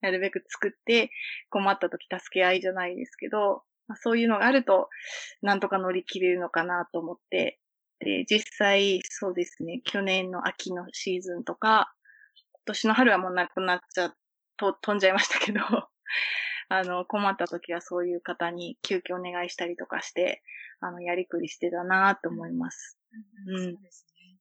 [0.01, 1.09] なるべく作って
[1.49, 4.89] 困った時助け合いじゃないですけど、まあ、そういうのがあると
[5.41, 7.59] なんとか乗り切れるのかなと思って、
[7.99, 11.93] で、実際そうですね、去年の秋のシーズンとか、
[12.51, 14.13] 今年の春はもうなくなっちゃっ、
[14.57, 15.59] と飛んじゃいましたけど、
[16.69, 20.43] あの、困った時はそういう方に急遽お願いしたりとかして、
[20.79, 22.97] あの、やりくりしてたなと思います。
[23.47, 24.39] うん、そうですね。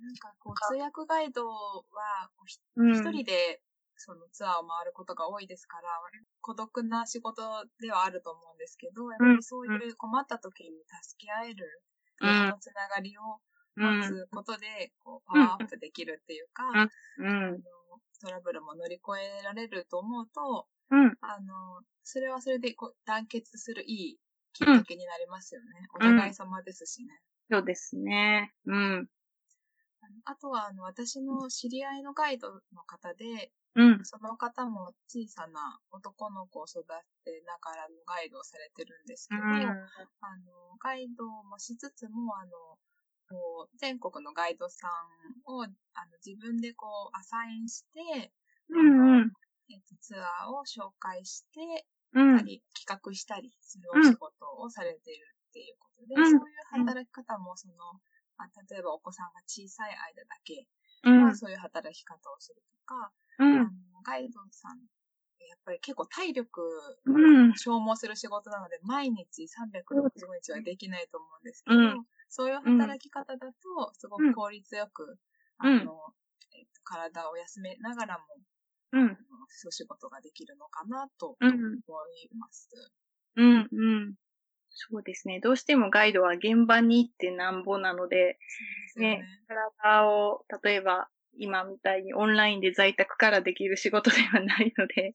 [0.00, 3.60] なんかこう、通訳ガイドは、一人で
[3.96, 5.88] そのツアーを回ることが多いですから、
[6.40, 7.42] 孤独な仕事
[7.80, 10.70] ではあると思うんですけど、やっぱりそういう困った時に
[11.02, 11.82] 助け合える、
[12.16, 13.40] 人のつながりを
[13.76, 16.84] 持つことで、こう、パワーアップできるっていうか、あ
[17.22, 17.58] の
[18.20, 19.02] トラブルも乗り越
[19.40, 24.18] えられると思うと、うん、あの、それはそれでこう団結するいい
[24.52, 25.66] きっかけになりますよね。
[26.00, 27.20] うん、お互い様ですしね。
[27.50, 28.52] そうですね。
[28.66, 29.08] うん。
[30.24, 36.84] あとは、あの、私の知り合いのガイドの方で、うん、その方も小さな男の子を育
[37.24, 42.50] てながらのガイドをされてるんですけど、うん、あの、ガイドもしつつも、あの、
[43.28, 45.72] こう全国のガイドさんをあの
[46.24, 48.32] 自分でこうアサインして、
[48.70, 49.32] うんうん、
[49.70, 57.74] えっと、ツアーを紹介して、うん、企画したりするお仕事をされているっていうことで、うん、そういう働き方も、その、
[58.36, 60.66] あ例えばお子さんが小さい間だけ
[61.28, 63.70] は、そういう働き方をするとか、うん、あの
[64.02, 64.80] ガイドさん
[65.48, 66.62] やっぱり結構体力
[67.56, 70.10] 消耗する仕事なので、毎日365
[70.42, 75.18] 日はできないと思うんですけど、うん、そういう働き方だと、すごく効率よく、
[75.58, 75.72] あの、
[76.52, 78.24] えっと、体を休めながらも、
[78.92, 79.18] うん。
[79.48, 81.54] そう仕事ができるのかなと思い
[82.36, 82.68] ます。
[83.36, 84.14] うん、うん。
[84.70, 85.38] そうですね。
[85.38, 88.38] どうしてもガイドは現場に行ってなんぼなので、
[88.96, 89.24] でね、ね、
[89.80, 95.12] 体を、例えば今みたいにオンラインで在宅からできる仕事ではないので、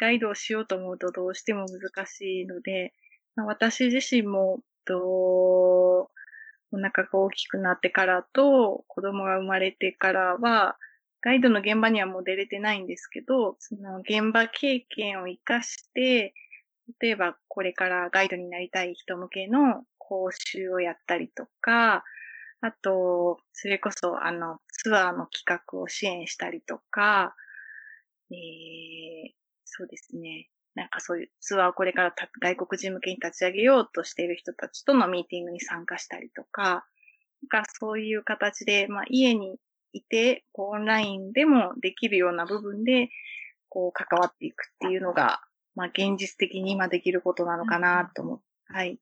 [0.00, 2.94] ガイドをしようと思うとどうしても難しいので、
[3.36, 4.60] まあ、私自身も、
[6.72, 10.76] お腹が大きくなってからと、子供が生まれてからは、
[11.22, 16.34] ガイドの現場にはもう出れてないんですけど、その現場経験を活かして、
[17.00, 22.04] 例えばこれからガイドになりたい人向けの講習をやったりとか、
[22.62, 27.34] あと、それこそあのツアーの企画を支援したりとか、
[28.30, 29.32] えー、
[29.64, 30.48] そうですね。
[30.74, 36.86] なんかそういうツアーをこれから外国人向けに立ち上げようとしている人たちとのミーティングに参加したりとか、
[37.50, 39.58] なんかそういう形で、まあ家に
[39.92, 43.08] いて、こうオンラインでもできるような部分で、
[43.68, 45.40] こう関わっていくっていうのが、
[45.74, 48.88] まあ現実的に今できることなのかなと思って、うん、はい。
[48.88, 48.98] うんうん、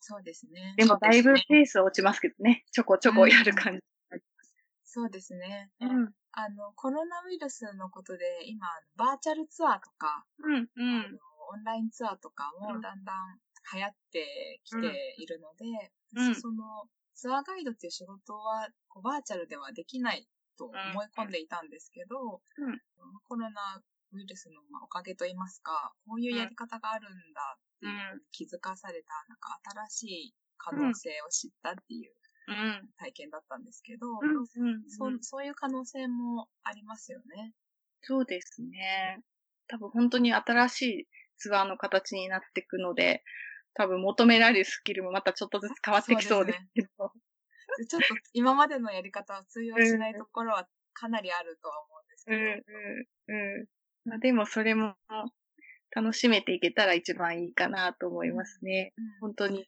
[0.00, 0.74] そうですね。
[0.76, 3.80] でもだいぶペースは落ちますけどね、ちょこちょこやる感じ。
[4.12, 4.20] うん、
[4.84, 5.70] そうですね。
[5.80, 6.10] うん。
[6.36, 8.66] あの、コロナウイルスのことで、今、
[8.96, 11.18] バーチャルツアーとか、うんうん、
[11.54, 13.38] オンラインツアーとかもだんだん
[13.72, 20.26] 流行ってきているので、うん、その、ツアーガイドっていう仕事はこうバーチャルではできない
[20.58, 22.80] と思い込んでいたんですけど、うん、
[23.28, 23.80] コロナ
[24.12, 32.12] ウイルスのおかげといいますか、こういうやり方があるんだっていう気づかされた、なんか新しい可能性を知ったっていう
[32.98, 34.06] 体験だったんですけど、
[34.88, 37.52] そそういう可能性もありますよね。
[38.02, 39.22] そうですね。
[39.68, 43.22] 多分本当に新しいツアーの形になっていくので、
[43.74, 47.12] 多分求められるスキルもまたちょっとずつ変わってきそうですけど。
[47.78, 52.36] ね、ちょっと今までのやり方は通用しないところはかなりあるとは思うんですけど。
[52.36, 53.66] うんうんうん。
[54.04, 54.96] まあ、でもそれも
[55.90, 58.92] 楽しめていけたら一番いいかなと思いますね。
[58.96, 59.66] うん、本当に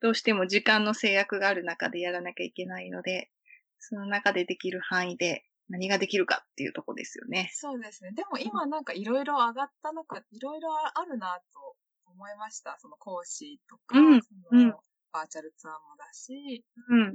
[0.00, 3.30] どうしても時間の制約がある中でやらなきゃいけないので、
[3.78, 7.50] その中でできる範囲で何ができるかっていうとこですよね。
[7.52, 8.12] そうですね。
[8.12, 12.76] でも今なんかいろいろ上がったのか、いろいろあるなと思いました。
[12.80, 14.80] その講師とか、うん、その
[15.12, 17.14] バーチャルツアーもだし、うん、あの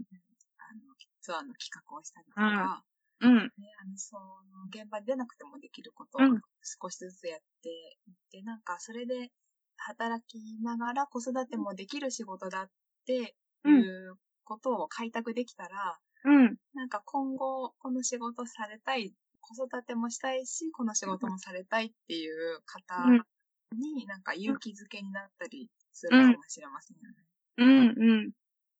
[1.22, 2.84] ツアーの企画をしたりとか、
[3.22, 3.50] うん、ね、
[3.82, 4.24] あのその
[4.70, 6.22] 現場に出なくてもできることを
[6.62, 9.32] 少しずつやっていって、なんかそれで
[9.86, 12.70] 働きながら子育てもできる仕事だっ
[13.06, 16.56] ていうことを開拓できたら、うん。
[16.74, 23.10] なんか今後この仕事されたい、子育てもしたいし、この仕事もされたいっていう方
[23.76, 27.18] になんか勇気づけになったりするかもしれませんよね。
[27.58, 28.32] うん、うん、うん。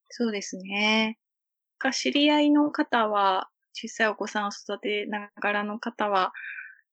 [0.10, 1.18] そうですね。
[1.92, 6.32] 知り合いの方は、小さいお子さんを育てながらの方は、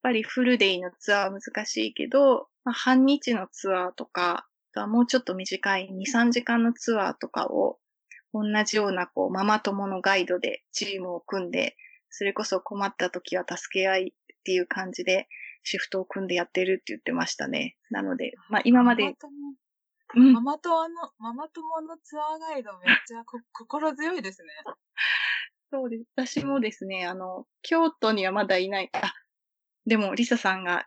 [0.02, 7.78] ぱりフルデイのツアーは難しいけど、まあ、半日のツアーとか、もうちょっと短い2、3時間のツアーとかを、
[8.32, 11.76] 同じようなこう、ママ友のガイドでチームを組んで、
[12.10, 15.28] それこそ困った時は助け合いっていう感じで、
[15.62, 17.76] シフトを組んでやってるって言ってましたね。
[17.90, 19.14] なので、まあ今まで。
[20.12, 24.48] ママ友の、ママ友のツアーガイドめっちゃ 心強いですね。
[25.70, 26.04] そうです。
[26.16, 28.90] 私もですね、あの、京都にはまだいない。
[28.92, 29.14] あ、
[29.86, 30.86] でも、リサさんが、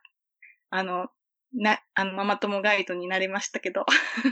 [0.69, 1.10] あの、
[1.53, 3.86] な、あの、ママ友ガイドになれましたけど。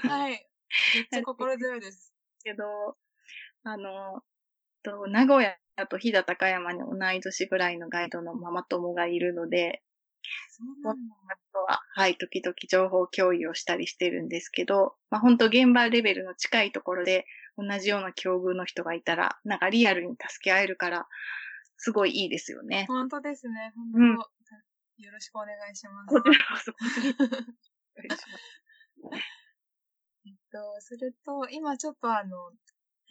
[0.07, 0.47] はい。
[0.95, 2.13] めっちゃ心強いです。
[2.43, 2.63] けど、
[3.63, 4.23] あの、
[4.83, 5.55] と、名古屋
[5.89, 9.83] と飛騨高山に同い年ぐらいのガイドのママ友がいるので、
[10.49, 11.15] そうなんだ。
[11.53, 17.25] とは、はい、時々情報共有をしたりしてるんですけど、まあ本当現場レベルの近いところで
[17.57, 21.07] 同じような境遇の人がいたら、なんかリアルに助け合えるから、
[21.77, 22.85] すごいいいですよね。
[22.87, 23.73] 本当ですね。
[23.75, 24.17] 本当、うん、
[25.01, 26.13] よろしくお願いします。
[26.15, 26.71] こちらこそ。
[30.23, 32.51] えっと、それと、今ちょっとあの、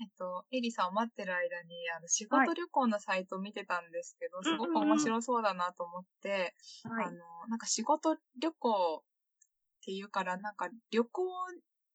[0.01, 9.05] えっと、エリさんを待ってる間に、あの、仕事旅行のサイトを見てたんですけど、はい、すごく面白そうだなと思って、うんうんうん、あの、なんか仕事旅行
[9.81, 11.25] っていうから、なんか旅行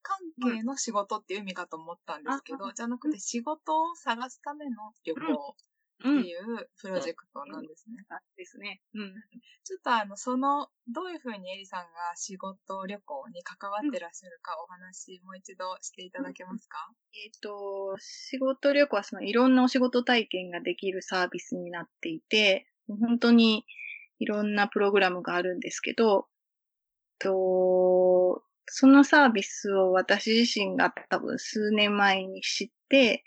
[0.02, 5.56] 関係の仕事っていう意味かと思ったんですけど、うん、じゃなくて仕事を探すための旅行
[6.00, 8.06] っていうプロジェクトなんですね。
[8.10, 8.82] うん、ですね。
[8.93, 9.14] うん。
[9.64, 16.78] ちょっとあの、その、どういうふうにエリさんが仕事旅行に関わってらっしゃるかお話、もう一度していただけますか、
[17.14, 23.66] えっ、ー、と、仕事旅行はそのいろんなお仕事体験ができるサービスになっていて、本当に
[24.20, 26.28] いろんなプログラムがあるんですけど、
[27.20, 33.24] と、そのサービスを私自身が多分数年前に知って、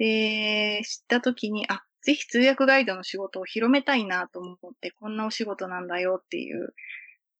[0.00, 6.74] で、知った時に、あ、ぜひ通訳ガイドの仕事を広めたいなと思って、こんなお仕事なんだよっていう。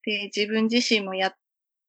[0.05, 1.35] で、自分自身もやっ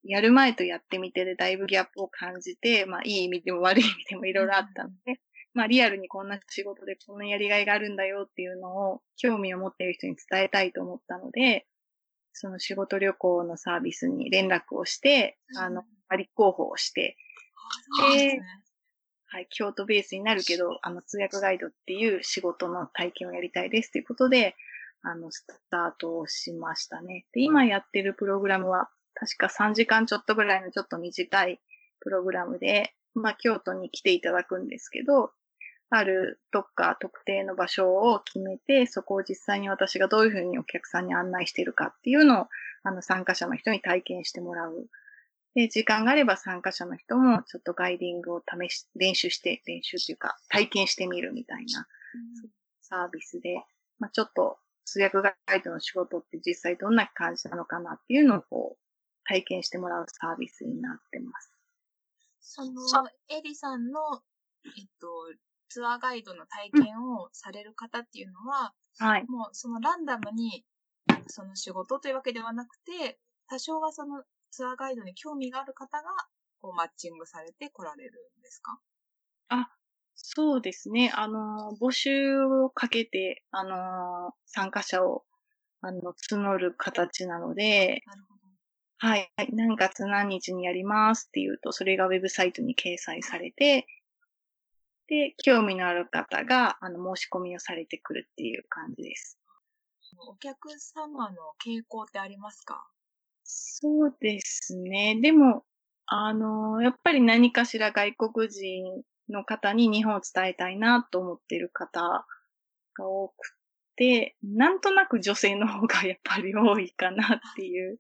[0.03, 5.19] やる前とやってみてでだいぶギャップを感じて、まあいい意味でも悪い意味でもいろいろあったので、
[5.53, 11.67] まあリアルにこんな仕事でこんなやりがいがあるんだよっていうのを興味を持っている人に伝えたいと思ったので、
[12.33, 15.83] その仕事旅行のサービスに連絡をして、あの、
[16.17, 17.15] 立候補をして、
[18.15, 18.39] で、
[19.33, 24.57] はい、京都ベースになるけど、あの、通訳ガイドっていう仕事の体験をやりたいですということで、
[25.03, 27.25] あの、スタートをしましたね。
[27.31, 31.61] で、今やってるプログラムは、確か3時間ちょっとぐらいのちょっと短い
[32.01, 35.31] プログラムで、まあ、京都に来ていただくんですけど、
[35.89, 42.47] あるどっか特定の場所を決めて、そこを実際に私がどういうふうにお客さんに案内しているかっていうのを、
[42.83, 44.89] あの、参加者の人に体験してもらう。
[45.53, 51.87] で、時間があれば参加者の人もちょっとガイディングを試し、練習して、練習というか体験してみるみたいな、
[52.81, 53.63] サービスで、
[53.99, 58.81] まあ、ちょっと通訳ガイドの仕事って実際どんな感じなのかなっていうのをこう
[59.25, 61.51] 体験してもらうサービスになってます。
[62.39, 62.81] その、
[63.29, 64.21] エリさんの、
[64.65, 65.07] えっと、
[65.69, 69.25] ツアーガイドの体験をされる方っていうのは、はい。
[69.27, 70.65] もうそのランダムに、
[71.27, 76.09] その仕事というわけではなくて、多少はそのツアーガイドに興味がある方が、
[76.61, 78.79] こうマッチングされて来られるんですか？
[79.49, 79.69] あ、
[80.15, 81.11] そうですね。
[81.15, 85.25] あの、募集をかけて、あの、参加者を、
[85.81, 88.41] あの、募る形なので、なるほど。
[88.99, 93.87] はい、何月何日にやりますっていうと、それがウェブサイトに掲載されて、
[95.07, 99.39] で、興味のある方が、あの、申し込みをされてくるっていう感じです。
[100.27, 102.87] お客様の傾向ってありますか？
[103.45, 105.19] そうですね。
[105.21, 105.63] でも、
[106.05, 112.25] あの、やっぱり何かしら外国人の方に日本を伝えたいなと思っている方
[112.95, 113.33] が多く
[113.95, 117.97] て、なんとなく女性の方がやっぱり多いかなっていう。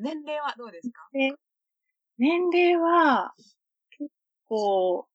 [0.00, 1.08] 年齢はどうですか？
[2.18, 3.34] 年齢は
[3.98, 4.10] 結
[4.46, 5.08] 構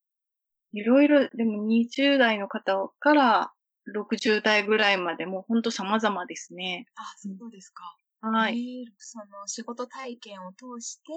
[0.74, 3.54] いろいろ、でも20代の方から
[3.94, 6.86] 60代ぐらいまでも本当様々ですね。
[6.96, 7.98] あ、そうですか。
[8.26, 8.80] はい。
[8.80, 11.12] えー、その仕事体験を通して、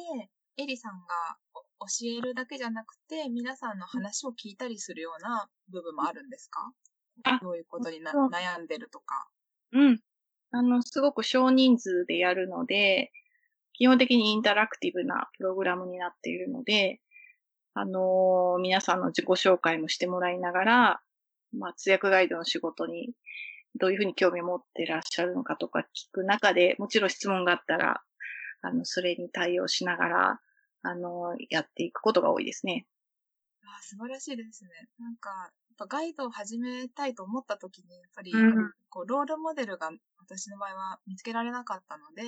[0.59, 1.39] エリさんが
[1.81, 1.87] 教
[2.19, 6.73] えるだけじゃなくて、皆さんの話を聞いたりするような部分もあるんですか？
[7.43, 9.29] どういうことにな悩んでるとか。
[9.73, 10.01] うん。
[10.51, 13.13] あの、すごく少人数でやるので、
[13.75, 17.01] 基本的にインタラクティブなプログラムになっているので、
[17.75, 21.01] あのー、皆さんの自己紹介もしてもらいながら、
[21.53, 23.13] まあ、通訳ガイドの仕事に
[23.79, 28.03] どういうふうに興味を持ってらっしゃるのかとか聞く中で、もちろん質問があったら、
[28.63, 30.41] あの、それに対応しながら、
[30.83, 32.87] あの、やっていくことが多いですね。
[33.63, 34.71] あ素晴らしいですね。
[34.99, 42.23] なんか、やっぱガイドを始めたいと思った時に、やっぱり、うん、こう、ロールモデルが私の場合は見つけられなかったので、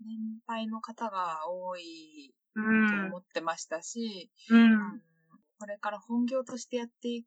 [0.00, 5.02] 年配の方が多いと思ってましたし、うん、
[5.58, 7.24] これから本業としてやってい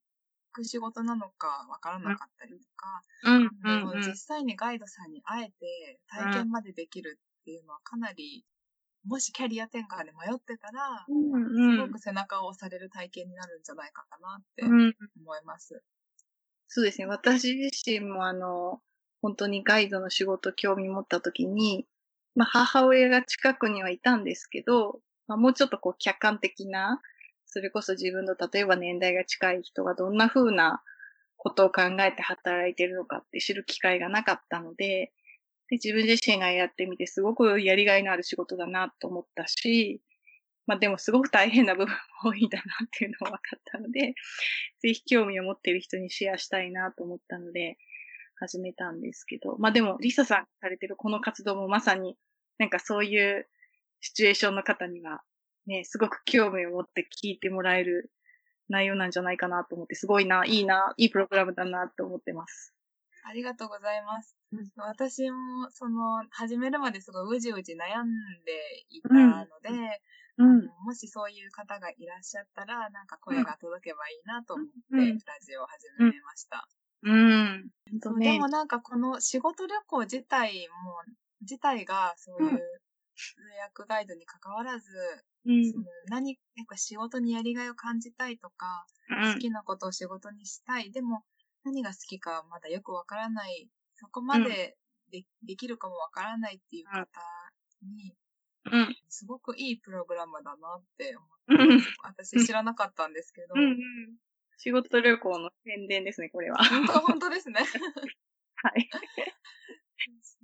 [0.54, 8.46] く仕事なのかわからなかったりとか、うんうん、実際にガイドさんに会えて体験までできるっていうのはかなり、
[9.06, 15.84] もしキャリア転換で迷ってたら、すごく背中を押される体験になるんじゃないかなって思います。
[16.68, 17.08] そうですね。
[17.08, 18.80] 私自身もあの、
[19.22, 21.86] 本当にガイドの仕事興味持った時に、
[22.36, 27.02] まあ母親が近くにはいたんですけど、まあ、もうちょっとこう客観的な、
[27.54, 30.82] それこそ自分の例えば年代が近い人がどんな風な
[31.38, 35.12] ことを考えて働いてるのかって知る機会がなかったので、
[35.70, 40.02] で自分自身がやってみてすごくやりがいのある仕事だなと思ったし、
[40.66, 41.94] まあでもすごく大変な部分
[42.24, 44.16] も多いんだなっていうのが分かったので、
[44.82, 47.78] ぜひ興味を持っている人にシェアしたいなと思ったので、
[48.36, 52.18] 始めたんですけど、まあでも、リサさんされてるこの活動もまさに
[52.58, 53.48] なんかそういう
[54.02, 55.22] シチュエーションの方には、
[55.68, 58.12] ね、すごく興味を持って聞いてもらえる
[58.70, 62.74] 内容なんじゃないかなと思って、すごいな、いいな、いいプログラムだなと思ってます。
[63.26, 64.36] ありがとうございます。
[64.52, 68.10] うん、私も、その、始めるまですごいうじうじ悩ん
[68.46, 70.02] でいたので、
[70.38, 76.68] うん、もしそういう方がいらっしゃったら、なんか声が届けばいいなと思って、ラジオを始めました。
[77.04, 77.72] うん。
[78.04, 81.02] うん、ね、でもなんかこの仕事旅行自体も、
[81.42, 82.82] 自体がそういう
[83.16, 83.36] 通
[83.82, 84.90] 訳ガイドに関わらず、
[85.46, 90.92] うん、その何、やっぱ仕事にやりがいを感じたいとか、うん、好きなことを仕事にしたい。
[90.92, 91.24] でも、
[91.64, 93.70] 何が好きかまだよくわからない。
[93.96, 94.78] そこまで
[95.12, 97.06] でうん、できるかもわからないっていう方
[97.84, 98.16] に、
[98.72, 103.48] うん、すごくいいプログラムだなって思って、私知らなかったんですけど。
[103.56, 103.78] うんうん、
[104.58, 106.58] 仕事旅行の宣伝ですね、これは。
[106.58, 107.62] 本当、本当ですね。
[108.64, 108.90] はい。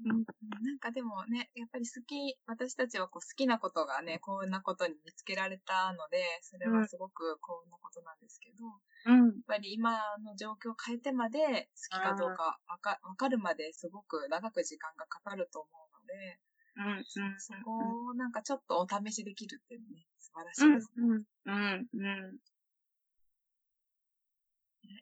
[0.03, 8.65] なんかでも、ね、やっぱり好き、私たちはこう好きなことがね、こんなことに見つけられたので、それはすごくこんなことなんですけど、
[9.05, 16.39] うん、やっぱり今の状況を変えてまで好きかどうかわかわかるまですごく長く時間がかかると思うので、
[16.75, 17.03] うん、
[17.39, 21.05] そこをなんかちょっとお試しできるっていうね、素晴らしいですね。
[21.05, 22.37] うん、うん、うん。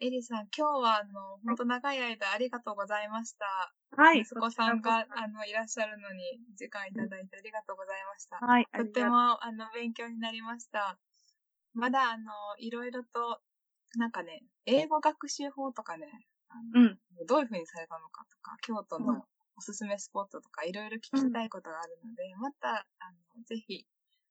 [0.01, 3.73] エリさん、今日はあの、本当長い間ありがとうございました。
[3.95, 4.19] はい。
[4.19, 8.38] 息子さんが、あの、いらっしゃるのに、時間いただいてありがとうございました。
[8.38, 8.67] はい。
[8.75, 10.99] とっても、あの、勉強になりました。
[11.73, 13.41] まだ、あの、いろいろと、
[13.95, 16.07] なんかね、英語学習法とかね、
[16.73, 16.99] うん。
[17.27, 19.25] どういうふうにされたのかとか、京都の
[19.57, 23.85] おすすめスポットとか、いろいろ聞きたいことがあるので、うん、また、あの、ぜひ、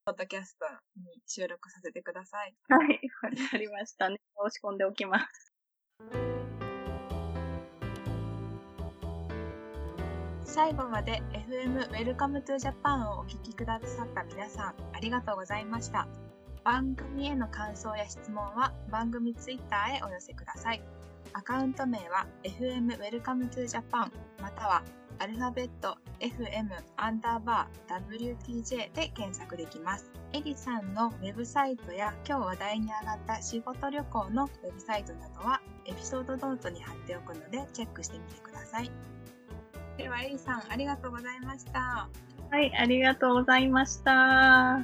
[0.05, 0.67] ポッドキャスト
[1.01, 2.55] に収録させてください。
[2.69, 4.21] はい、わかりましたね。
[4.51, 5.46] 申し込んでおきます。
[10.57, 16.09] 最後まで FM Welcome to Japan をお聴きくださった皆さん、ありがとうございました。
[16.65, 20.83] 番組への感想や質問は番組ツイッターへお寄せください。
[21.35, 24.83] アカウント名は FM Welcome to Japan または
[25.19, 30.11] アルファベット FM アンダーバー WTJ で検索できます。
[30.33, 38.91] エリさんのウェブサイトや今日話題に上がった仕事旅行のウェブサイトなどはエピソードノートに貼っておくのでチェックしてみてください。
[39.97, 42.09] ではエリさんありがとうございました。
[42.51, 44.81] はい、ありがとうございました。